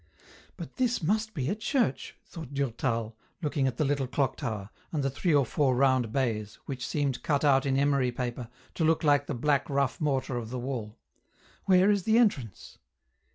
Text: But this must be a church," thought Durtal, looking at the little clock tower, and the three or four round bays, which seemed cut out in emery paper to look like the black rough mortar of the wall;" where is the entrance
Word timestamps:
But 0.57 0.77
this 0.77 1.03
must 1.03 1.35
be 1.35 1.47
a 1.47 1.53
church," 1.55 2.15
thought 2.25 2.55
Durtal, 2.55 3.15
looking 3.43 3.67
at 3.67 3.77
the 3.77 3.85
little 3.85 4.07
clock 4.07 4.35
tower, 4.35 4.71
and 4.91 5.03
the 5.03 5.11
three 5.11 5.31
or 5.31 5.45
four 5.45 5.75
round 5.75 6.11
bays, 6.11 6.55
which 6.65 6.87
seemed 6.87 7.21
cut 7.21 7.45
out 7.45 7.67
in 7.67 7.77
emery 7.77 8.11
paper 8.11 8.49
to 8.73 8.83
look 8.83 9.03
like 9.03 9.27
the 9.27 9.35
black 9.35 9.69
rough 9.69 10.01
mortar 10.01 10.37
of 10.37 10.49
the 10.49 10.57
wall;" 10.57 10.97
where 11.67 11.91
is 11.91 12.01
the 12.01 12.17
entrance 12.17 12.79